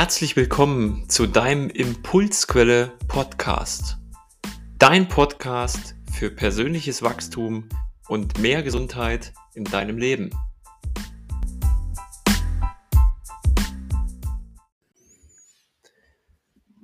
[0.00, 3.98] Herzlich willkommen zu deinem Impulsquelle Podcast.
[4.78, 7.68] Dein Podcast für persönliches Wachstum
[8.08, 10.30] und mehr Gesundheit in deinem Leben.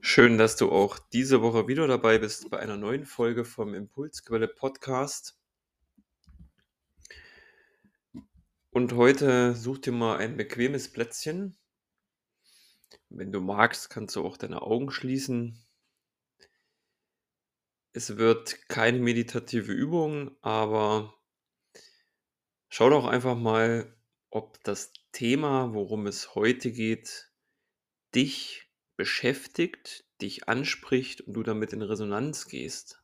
[0.03, 4.47] Schön, dass du auch diese Woche wieder dabei bist bei einer neuen Folge vom Impulsquelle
[4.47, 5.39] Podcast.
[8.69, 11.57] Und heute such dir mal ein bequemes Plätzchen,
[13.19, 15.65] wenn du magst, kannst du auch deine Augen schließen.
[17.93, 21.15] Es wird keine meditative Übung, aber
[22.69, 23.97] schau doch einfach mal,
[24.31, 27.33] ob das Thema, worum es heute geht,
[28.15, 33.03] dich beschäftigt, dich anspricht und du damit in Resonanz gehst.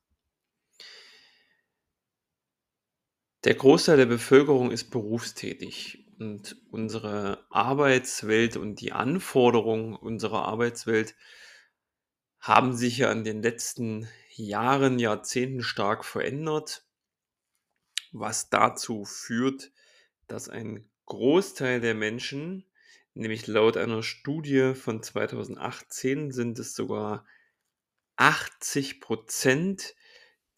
[3.45, 11.17] Der Großteil der Bevölkerung ist berufstätig und unsere Arbeitswelt und die Anforderungen unserer Arbeitswelt
[12.39, 16.87] haben sich ja in den letzten Jahren, Jahrzehnten stark verändert,
[18.13, 19.73] was dazu führt,
[20.29, 22.67] dass ein Großteil der Menschen,
[23.15, 27.27] nämlich laut einer Studie von 2018 sind es sogar
[28.17, 29.97] 80 Prozent,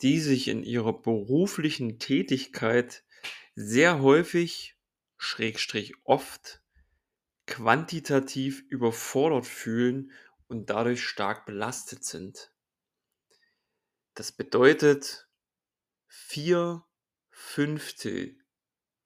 [0.02, 3.02] die sich in ihrer beruflichen Tätigkeit
[3.54, 4.73] sehr häufig,
[5.24, 6.62] schrägstrich oft,
[7.46, 10.12] quantitativ überfordert fühlen
[10.46, 12.52] und dadurch stark belastet sind.
[14.14, 15.28] Das bedeutet,
[16.06, 16.84] vier
[17.30, 18.38] Fünftel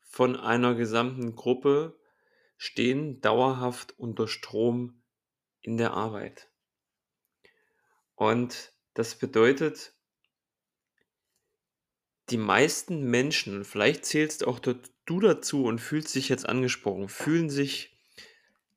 [0.01, 1.99] von einer gesamten Gruppe
[2.57, 5.03] stehen dauerhaft unter Strom
[5.61, 6.51] in der Arbeit.
[8.15, 9.95] Und das bedeutet,
[12.31, 17.99] die meisten Menschen, vielleicht zählst auch du dazu und fühlst dich jetzt angesprochen, fühlen sich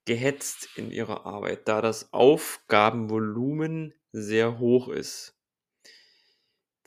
[0.05, 5.37] gehetzt in ihrer Arbeit, da das Aufgabenvolumen sehr hoch ist.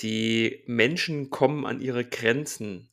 [0.00, 2.91] Die Menschen kommen an ihre Grenzen,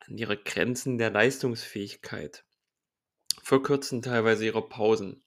[0.00, 2.44] an ihre Grenzen der Leistungsfähigkeit,
[3.42, 5.22] verkürzen teilweise ihre Pausen,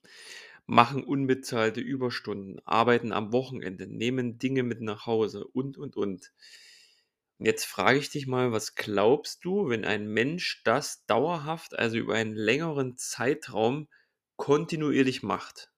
[0.66, 6.34] machen unbezahlte Überstunden, arbeiten am Wochenende, nehmen Dinge mit nach Hause und, und, und.
[7.40, 12.16] Jetzt frage ich dich mal, was glaubst du, wenn ein Mensch das dauerhaft, also über
[12.16, 13.88] einen längeren Zeitraum
[14.36, 15.72] kontinuierlich macht?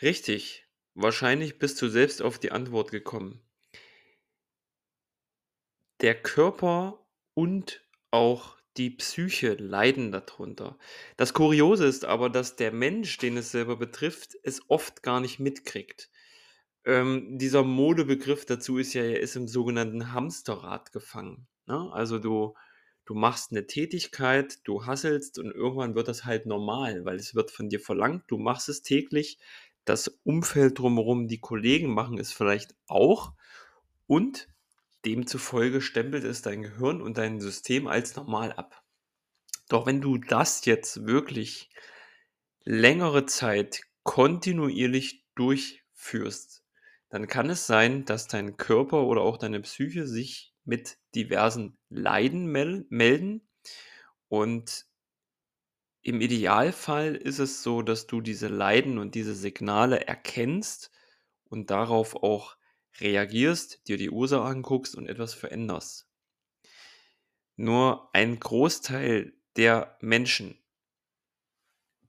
[0.00, 3.46] Richtig, wahrscheinlich bist du selbst auf die Antwort gekommen.
[6.00, 10.76] Der Körper und auch die Psyche leiden darunter.
[11.16, 15.38] Das Kuriose ist aber, dass der Mensch, den es selber betrifft, es oft gar nicht
[15.38, 16.10] mitkriegt.
[16.88, 21.46] Ähm, dieser Modebegriff dazu ist ja, er ist im sogenannten Hamsterrad gefangen.
[21.66, 21.92] Ne?
[21.92, 22.54] Also du,
[23.04, 27.50] du machst eine Tätigkeit, du hasselst und irgendwann wird das halt normal, weil es wird
[27.50, 29.38] von dir verlangt, du machst es täglich,
[29.84, 33.34] das Umfeld drumherum, die Kollegen machen es vielleicht auch
[34.06, 34.48] und
[35.04, 38.82] demzufolge stempelt es dein Gehirn und dein System als normal ab.
[39.68, 41.68] Doch wenn du das jetzt wirklich
[42.64, 46.64] längere Zeit kontinuierlich durchführst,
[47.08, 52.46] dann kann es sein, dass dein Körper oder auch deine Psyche sich mit diversen Leiden
[52.46, 53.48] mel melden.
[54.28, 54.86] Und
[56.02, 60.90] im Idealfall ist es so, dass du diese Leiden und diese Signale erkennst
[61.44, 62.56] und darauf auch
[63.00, 66.08] reagierst, dir die Ursache anguckst und etwas veränderst.
[67.56, 70.62] Nur ein Großteil der Menschen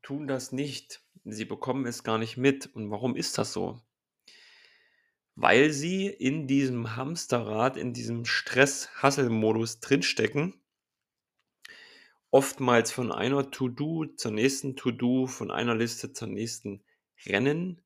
[0.02, 1.02] tun das nicht.
[1.24, 2.68] Sie bekommen es gar nicht mit.
[2.68, 3.82] Und warum ist das so?
[5.42, 10.62] Weil sie in diesem Hamsterrad, in diesem Stress-Hassel-Modus drinstecken.
[12.30, 16.84] Oftmals von einer To-Do zur nächsten To-Do, von einer Liste zur nächsten
[17.26, 17.82] rennen,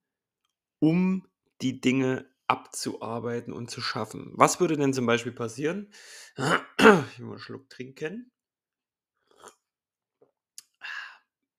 [0.79, 1.27] um
[1.61, 4.31] die Dinge abzuarbeiten und zu schaffen.
[4.33, 5.93] Was würde denn zum Beispiel passieren?
[6.79, 8.31] Ich will mal einen Schluck trinken.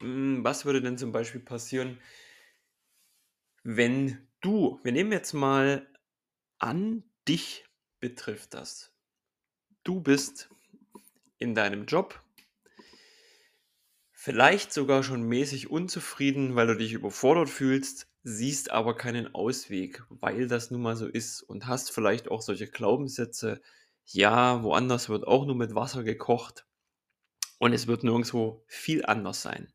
[0.00, 2.00] Hm, was würde denn zum Beispiel passieren,
[3.62, 5.86] wenn du, wir nehmen jetzt mal
[6.58, 7.64] an, dich
[8.00, 8.92] betrifft das.
[9.82, 10.50] Du bist
[11.38, 12.22] in deinem Job
[14.12, 20.46] vielleicht sogar schon mäßig unzufrieden, weil du dich überfordert fühlst, siehst aber keinen Ausweg, weil
[20.46, 23.60] das nun mal so ist und hast vielleicht auch solche Glaubenssätze,
[24.06, 26.66] ja, woanders wird auch nur mit Wasser gekocht
[27.58, 29.72] und es wird nirgendwo viel anders sein.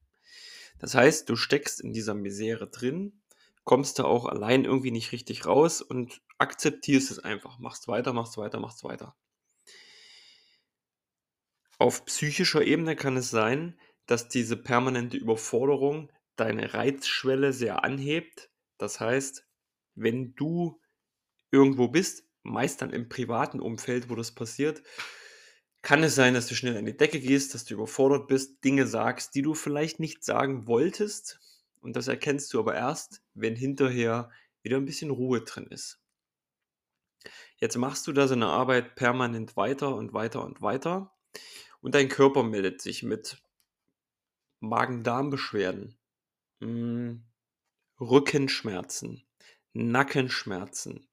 [0.80, 3.22] Das heißt, du steckst in dieser Misere drin
[3.64, 7.60] kommst du auch allein irgendwie nicht richtig raus und akzeptierst es einfach.
[7.60, 9.16] Machst weiter, machst weiter, machst weiter.
[11.78, 18.50] Auf psychischer Ebene kann es sein, dass diese permanente Überforderung deine Reizschwelle sehr anhebt.
[18.78, 19.46] Das heißt,
[19.96, 20.82] wenn du
[21.52, 24.82] irgendwo bist, meist dann im privaten Umfeld, wo das passiert,
[25.82, 28.86] kann es sein, dass du schnell an die Decke gehst, dass du überfordert bist, Dinge
[28.88, 31.40] sagst, die du vielleicht nicht sagen wolltest.
[31.82, 34.30] Und das erkennst du aber erst, wenn hinterher
[34.62, 36.02] wieder ein bisschen Ruhe drin ist.
[37.58, 41.14] Jetzt machst du da so eine Arbeit permanent weiter und weiter und weiter
[41.82, 43.42] und dein Körper meldet sich mit
[44.62, 45.98] Magen-Darm-Beschwerden,
[46.60, 47.24] hm,
[48.00, 49.24] Rückenschmerzen,
[49.74, 51.08] Nackenschmerzen.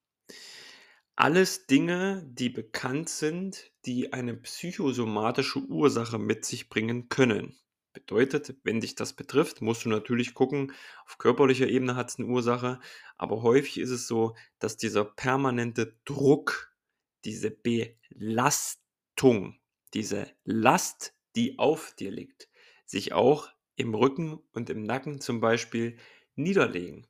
[1.15, 7.57] Alles Dinge, die bekannt sind, die eine psychosomatische Ursache mit sich bringen können.
[7.97, 10.71] Bedeutet, wenn dich das betrifft, musst du natürlich gucken,
[11.07, 12.79] auf körperlicher Ebene hat es eine Ursache,
[13.17, 16.71] aber häufig ist es so, dass dieser permanente Druck,
[17.25, 18.79] diese Belastung,
[19.95, 22.49] diese Last, die auf dir liegt,
[22.85, 25.97] sich auch im Rücken und im Nacken zum Beispiel
[26.35, 27.07] niederlegen.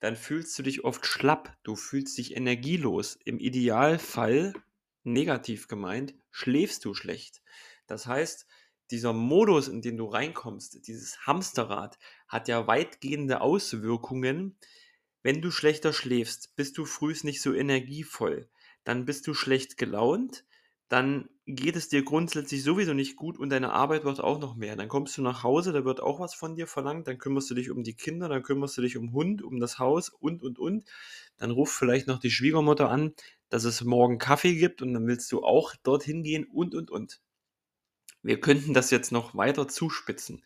[0.00, 3.18] Dann fühlst du dich oft schlapp, du fühlst dich energielos.
[3.26, 4.54] Im Idealfall,
[5.04, 7.42] negativ gemeint, schläfst du schlecht.
[7.86, 8.46] Das heißt,
[8.90, 11.98] dieser Modus, in den du reinkommst, dieses Hamsterrad,
[12.28, 14.56] hat ja weitgehende Auswirkungen.
[15.22, 18.48] Wenn du schlechter schläfst, bist du frühs nicht so energievoll,
[18.84, 20.44] dann bist du schlecht gelaunt,
[20.88, 24.76] dann geht es dir grundsätzlich sowieso nicht gut und deine Arbeit wird auch noch mehr.
[24.76, 27.54] Dann kommst du nach Hause, da wird auch was von dir verlangt, dann kümmerst du
[27.54, 30.58] dich um die Kinder, dann kümmerst du dich um Hund, um das Haus und, und,
[30.58, 30.84] und.
[31.38, 33.14] Dann ruft vielleicht noch die Schwiegermutter an,
[33.48, 37.20] dass es morgen Kaffee gibt und dann willst du auch dorthin gehen und, und, und.
[38.26, 40.44] Wir könnten das jetzt noch weiter zuspitzen.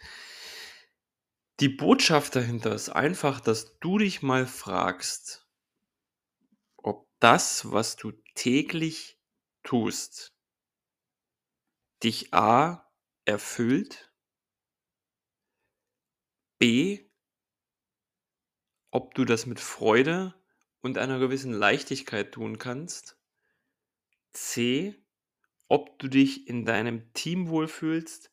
[1.61, 5.49] Die Botschaft dahinter ist einfach, dass du dich mal fragst,
[6.77, 9.19] ob das, was du täglich
[9.63, 10.35] tust,
[12.03, 12.87] dich A
[13.25, 14.13] erfüllt,
[16.59, 17.09] B,
[18.91, 20.35] ob du das mit Freude
[20.83, 23.19] und einer gewissen Leichtigkeit tun kannst,
[24.35, 25.00] C,
[25.71, 28.31] ob du dich in deinem Team wohlfühlst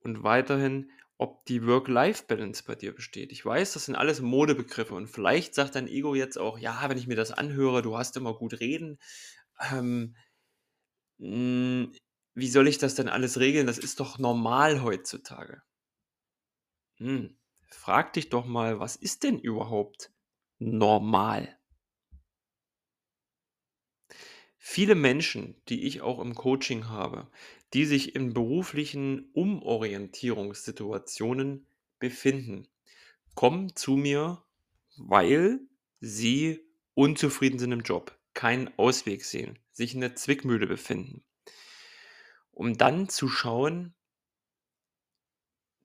[0.00, 3.32] und weiterhin, ob die Work-Life-Balance bei dir besteht.
[3.32, 6.96] Ich weiß, das sind alles Modebegriffe und vielleicht sagt dein Ego jetzt auch, ja, wenn
[6.96, 8.98] ich mir das anhöre, du hast immer gut reden.
[9.72, 10.14] Ähm,
[11.18, 11.92] hm,
[12.34, 13.66] wie soll ich das denn alles regeln?
[13.66, 15.62] Das ist doch normal heutzutage.
[16.98, 17.36] Hm,
[17.70, 20.10] frag dich doch mal, was ist denn überhaupt
[20.58, 21.58] normal?
[24.68, 27.30] Viele Menschen, die ich auch im Coaching habe,
[27.72, 31.68] die sich in beruflichen Umorientierungssituationen
[32.00, 32.66] befinden,
[33.36, 34.42] kommen zu mir,
[34.96, 35.60] weil
[36.00, 41.22] sie unzufrieden sind im Job, keinen Ausweg sehen, sich in der Zwickmühle befinden.
[42.50, 43.94] Um dann zu schauen,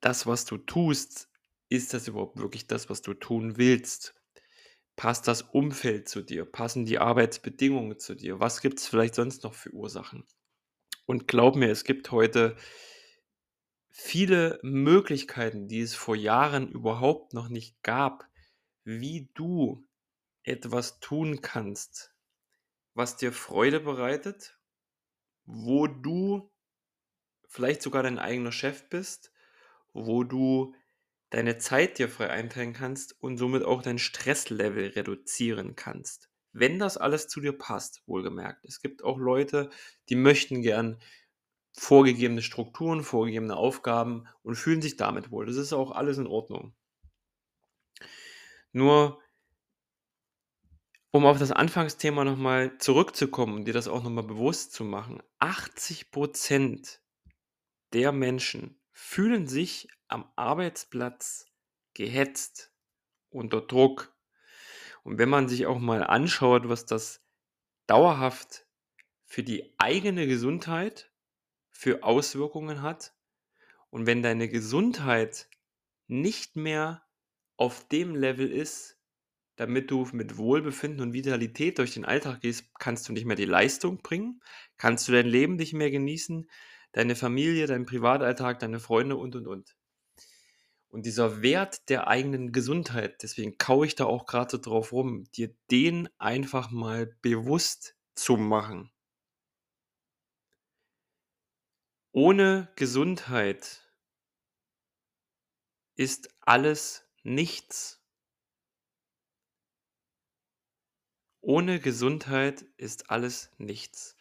[0.00, 1.30] das, was du tust,
[1.68, 4.16] ist das überhaupt wirklich das, was du tun willst?
[4.96, 6.44] Passt das Umfeld zu dir?
[6.44, 8.40] Passen die Arbeitsbedingungen zu dir?
[8.40, 10.24] Was gibt es vielleicht sonst noch für Ursachen?
[11.06, 12.56] Und glaub mir, es gibt heute
[13.90, 18.28] viele Möglichkeiten, die es vor Jahren überhaupt noch nicht gab,
[18.84, 19.86] wie du
[20.42, 22.14] etwas tun kannst,
[22.94, 24.58] was dir Freude bereitet,
[25.44, 26.50] wo du
[27.48, 29.32] vielleicht sogar dein eigener Chef bist,
[29.92, 30.74] wo du
[31.32, 36.28] deine Zeit dir frei einteilen kannst und somit auch dein Stresslevel reduzieren kannst.
[36.52, 38.66] Wenn das alles zu dir passt, wohlgemerkt.
[38.66, 39.70] Es gibt auch Leute,
[40.10, 41.00] die möchten gern
[41.72, 45.46] vorgegebene Strukturen, vorgegebene Aufgaben und fühlen sich damit wohl.
[45.46, 46.74] Das ist auch alles in Ordnung.
[48.72, 49.18] Nur,
[51.12, 56.98] um auf das Anfangsthema nochmal zurückzukommen und dir das auch nochmal bewusst zu machen, 80%
[57.94, 61.46] der Menschen fühlen sich am Arbeitsplatz
[61.94, 62.72] gehetzt,
[63.30, 64.14] unter Druck.
[65.02, 67.24] Und wenn man sich auch mal anschaut, was das
[67.86, 68.66] dauerhaft
[69.24, 71.10] für die eigene Gesundheit
[71.70, 73.14] für Auswirkungen hat
[73.90, 75.48] und wenn deine Gesundheit
[76.06, 77.02] nicht mehr
[77.56, 78.98] auf dem Level ist,
[79.56, 83.44] damit du mit Wohlbefinden und Vitalität durch den Alltag gehst, kannst du nicht mehr die
[83.44, 84.42] Leistung bringen,
[84.76, 86.50] kannst du dein Leben nicht mehr genießen,
[86.92, 89.76] deine Familie, deinen Privatalltag, deine Freunde und, und, und.
[90.92, 95.24] Und dieser Wert der eigenen Gesundheit, deswegen kaue ich da auch gerade so drauf rum,
[95.32, 98.92] dir den einfach mal bewusst zu machen.
[102.12, 103.90] Ohne Gesundheit
[105.94, 108.04] ist alles nichts.
[111.40, 114.18] Ohne Gesundheit ist alles nichts.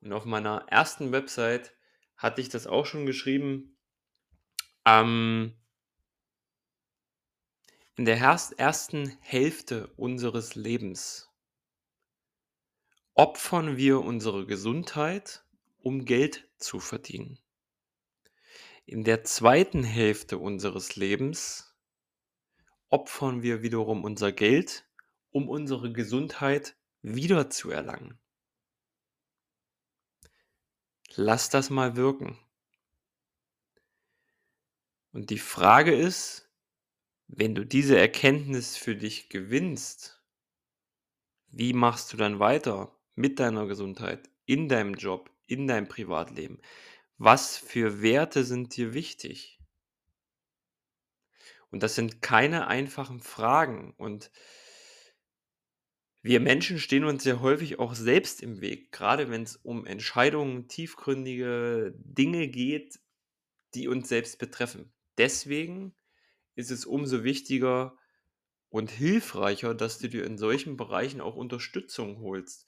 [0.00, 1.72] Und auf meiner ersten Website
[2.16, 3.78] hatte ich das auch schon geschrieben.
[4.84, 5.61] Ähm
[7.96, 11.28] in der ersten Hälfte unseres Lebens
[13.14, 15.44] opfern wir unsere Gesundheit,
[15.78, 17.38] um Geld zu verdienen.
[18.86, 21.76] In der zweiten Hälfte unseres Lebens
[22.88, 24.88] opfern wir wiederum unser Geld,
[25.30, 28.18] um unsere Gesundheit wiederzuerlangen.
[31.14, 32.38] Lass das mal wirken.
[35.12, 36.51] Und die Frage ist,
[37.34, 40.22] wenn du diese Erkenntnis für dich gewinnst,
[41.48, 46.60] wie machst du dann weiter mit deiner Gesundheit, in deinem Job, in deinem Privatleben?
[47.16, 49.58] Was für Werte sind dir wichtig?
[51.70, 54.30] Und das sind keine einfachen Fragen und
[56.20, 61.94] wir Menschen stehen uns sehr häufig auch selbst im Weg, grade wenn's um Entscheidungen, tiefgründige
[61.96, 63.00] Dinge geht,
[63.74, 64.92] die uns selbst betreffen.
[65.16, 65.94] Deswegen
[66.54, 67.96] ist es umso wichtiger
[68.68, 72.66] und hilfreicher, dass du dir in solchen Bereichen auch Unterstützung holst.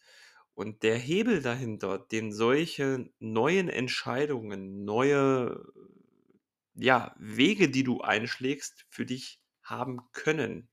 [0.54, 5.64] Und der Hebel dahinter, den solche neuen Entscheidungen, neue,
[6.74, 10.68] ja, Wege, die du einschlägst, für dich haben können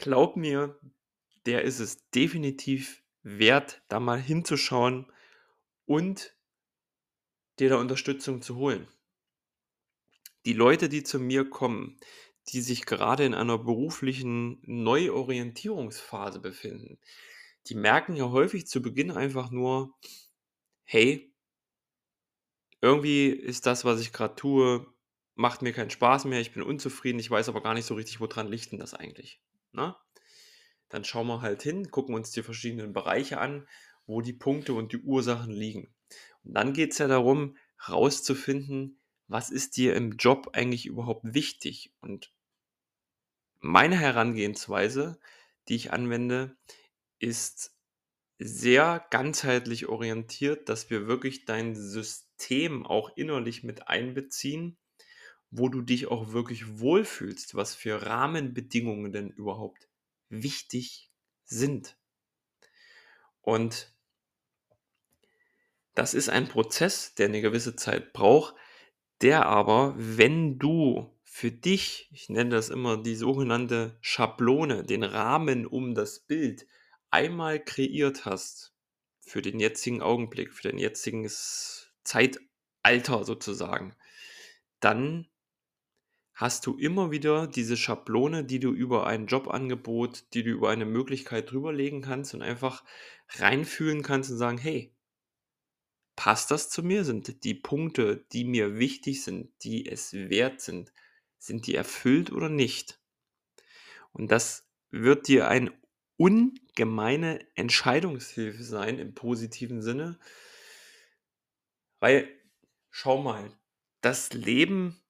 [0.00, 0.78] glaub mir,
[1.46, 5.06] der ist es definitiv wert, da mal hinzuschauen
[5.84, 6.34] und
[7.58, 8.88] dir da Unterstützung zu holen.
[10.46, 11.98] Die Leute, die zu mir kommen,
[12.48, 16.98] die sich gerade in einer beruflichen Neuorientierungsphase befinden,
[17.68, 19.94] die merken ja häufig zu Beginn einfach nur:
[20.84, 21.32] „Hey“
[22.82, 24.86] „irgendwie ist das, was ich grad tue
[25.34, 26.40] macht mir keinen Spaß mehr.
[26.40, 27.18] Ich bin unzufrieden.
[27.18, 29.40] Ich weiß aber gar nicht so richtig, wo dran liegt 'n das eigentlich?“
[29.72, 29.96] Ne?
[30.90, 33.68] Dann schauen wir halt hin, gucken uns die verschiedenen Bereiche an,
[34.06, 35.94] wo die Punkte und die Ursachen liegen.
[36.44, 37.56] Und dann geht's ja darum,
[37.88, 38.99] rauszufinden,
[39.30, 41.92] was ist dir im Job eigentlich überhaupt wichtig?
[42.00, 42.32] Und
[43.60, 45.18] meine Herangehensweise,
[45.68, 46.56] die ich anwende,
[47.18, 47.76] ist
[48.38, 54.78] sehr ganzheitlich orientiert, dass wir wirklich dein System auch innerlich mit einbeziehen,
[55.50, 59.88] wo du dich auch wirklich wohlfühlst, was für Rahmenbedingungen denn überhaupt
[60.30, 61.10] wichtig
[61.44, 61.96] sind.
[63.44, 63.92] Und
[65.94, 68.54] das ist ein Prozess, der 'ne gewisse Zeit braucht,
[69.22, 75.66] der aber, wenn du für dich ich nenne das immer die sogenannte Schablone, den Rahmen
[75.66, 76.66] um das Bild
[77.10, 78.74] einmal kreiert hast
[79.20, 83.94] für den jetzigen Augenblick, für dein jetziges Zeitalter sozusagen,
[84.80, 85.28] dann
[86.34, 90.84] hast du immer wieder diese Schablone, die du über ein Jobangebot, die du über eine
[90.86, 92.82] Möglichkeit drüberlegen kannst und einfach
[93.28, 94.92] reinfühlen kannst und sagen: „Hey“
[96.20, 97.04] „passt das zu mir?
[97.04, 100.92] Sind die Punkte, die mir wichtig sind, die es wert sind
[101.38, 103.00] sind die erfüllt oder nicht?“
[104.12, 105.70] Und das wird dir ein
[106.18, 110.18] ungemeine Entscheidungshilfe sein im positiven Sinne
[112.00, 112.28] weil
[112.90, 113.52] schau mal,
[114.00, 115.00] das Leben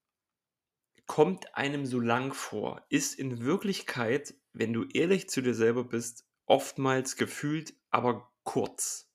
[1.07, 6.26] kommt einem so lang vor, ist in Wirklichkeit, wenn du ehrlich zu dir selber bist,
[6.47, 9.10] oftmals gefühlt aber kurz.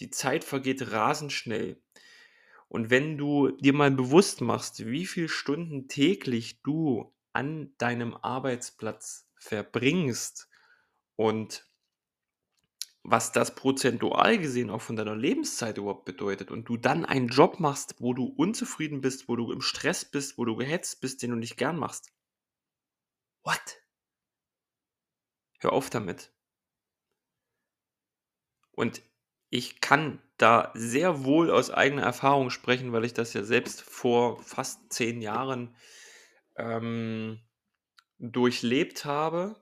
[0.00, 1.80] Die Zeit vergeht rasend schnell.
[2.68, 9.28] Und wenn du dir mal bewusst machst, wie viel Stunden täglich du an deinem Arbeitsplatz
[9.36, 10.48] verbringst
[11.16, 11.66] und
[13.02, 17.58] was das prozentual gesehen auch von deiner Lebenszeit überhaupt bedeutet und du dann einen Job
[17.58, 21.30] machst, wo du unzufrieden bist, wo du im Stress bist, wo du gehetzt bist, den
[21.30, 22.12] du nicht gern machst.
[23.42, 23.82] What?
[25.60, 26.32] Hör auf damit.
[28.72, 29.02] Und
[29.50, 34.42] ich kann da sehr wohl aus eigener Erfahrung sprechen, weil ich das ja selbst vor
[34.42, 35.74] fast 10 Jahren,
[36.56, 37.40] ähm,
[38.18, 39.56] durchlebt habe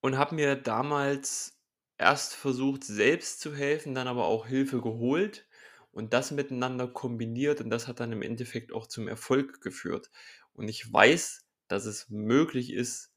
[0.00, 1.60] und habe mir damals
[1.98, 5.46] erst versucht, selbst zu helfen, dann aber auch Hilfe geholt
[5.90, 10.10] und das miteinander kombiniert und das hat dann im Endeffekt auch zum Erfolg geführt.
[10.52, 13.12] Und ich weiß, dass es möglich ist,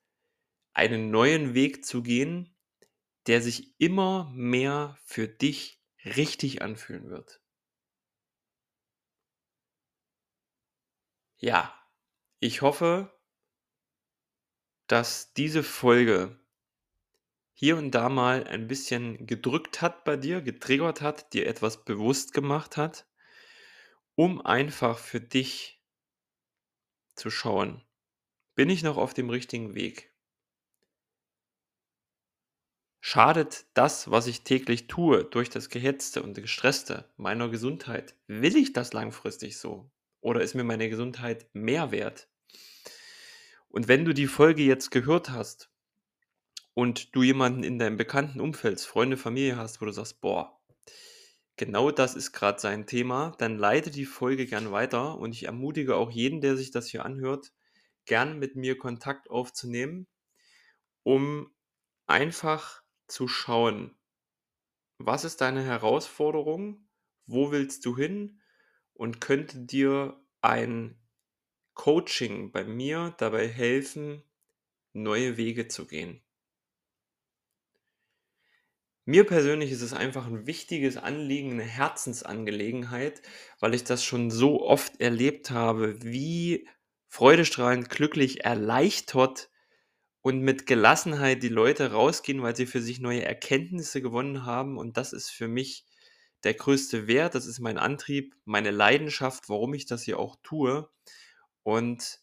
[0.74, 2.56] einen neuen Weg zu gehen,
[3.28, 7.42] der sich immer mehr für dich richtig anfühlen wird.
[11.40, 11.74] Ja,
[12.40, 13.12] ich hoffe
[14.88, 16.38] dass diese Folge
[17.54, 22.34] hier und da mal ein bisschen gedrückt hat bei dir, getriggert hat, dir etwas bewusst
[22.34, 23.08] gemacht hat,
[24.16, 25.82] um einfach für dich
[27.16, 27.86] zu schauen:
[28.56, 30.11] „Bin ich noch auf dem richtigen Weg?“
[33.04, 38.16] Schadet das, was ich täglich tue, durch das Gehetzte und Gestresste meiner Gesundheit?
[38.28, 39.90] Will ich das langfristig so?
[40.22, 42.30] Oder ist mir meine Gesundheit mehr wert?
[43.70, 45.72] Und wenn du die Folge jetzt gehört hast
[46.76, 50.62] und du jemanden in deinem bekannten Umfeld, Freunde, Familie hast, wo du sagst, boah,
[51.56, 55.96] genau das ist gerade sein Thema, dann leite die Folge gern weiter und ich ermutige
[55.96, 57.52] auch jeden, der sich das hier anhört,
[58.06, 60.06] gern mit mir Kontakt aufzunehmen,
[61.02, 61.52] um
[62.06, 62.81] einfach
[63.12, 63.96] zu schauen,
[64.98, 66.88] was ist deine Herausforderung,
[67.26, 68.42] wo willst du hin?
[68.94, 71.00] Und könnte dir ein
[71.74, 74.24] Coaching bei mir dabei helfen,
[74.94, 76.22] neue Wege zu gehen.
[79.06, 83.22] Mir persönlich ist es einfach ein wichtiges Anliegen, eine Herzensangelegenheit,
[83.60, 86.68] weil ich das schon so oft erlebt habe, wie
[87.08, 89.51] freudestrahlend, glücklich, erleichtert
[90.22, 94.78] und mit Gelassenheit die Leute rausgehen, weil sie für sich neue Erkenntnisse gewonnen haben.
[94.78, 95.86] Und das ist für mich
[96.44, 100.90] der größte Wert, das ist mein Antrieb, meine Leidenschaft, warum ich das hier auch tue.
[101.64, 102.20] Und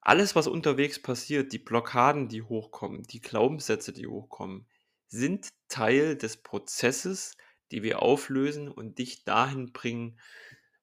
[0.00, 4.66] alles, was unterwegs passiert, die Blockaden, die hochkommen, die Glaubenssätze, die hochkommen,
[5.08, 7.36] sind Teil des Prozesses,
[7.70, 10.18] die wir auflösen und dich dahin bringen,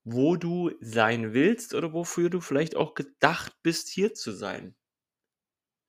[0.03, 4.75] wo du sein willst oder wofür du vielleicht auch gedacht bist, hier zu sein.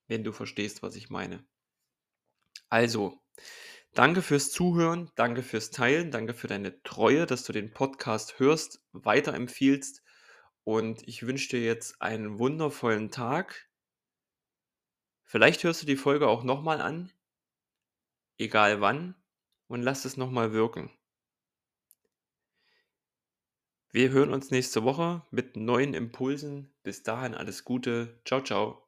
[0.09, 1.47] Wenn du verstehst, was ich meine.
[2.69, 3.23] Also,
[3.95, 8.83] danke fürs Zuhören, danke fürs Teilen, danke für deine Treue, dass du den Podcast hörst,
[8.93, 10.03] weiterempfiehlst
[10.65, 13.69] und ich wünsche dir jetzt einen wundervollen Tag.
[15.25, 17.13] Vielleicht hörst du die Folge auch nochmal an
[18.39, 19.15] egal wann,
[19.67, 20.91] und lasst es nochmal wirken.
[23.91, 26.73] Wir hören uns nächste Woche mit neuen Impulsen.
[26.83, 28.21] Bis dahin alles Gute.
[28.25, 28.88] Ciao, ciao.